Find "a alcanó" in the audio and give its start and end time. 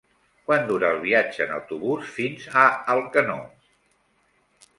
2.63-3.37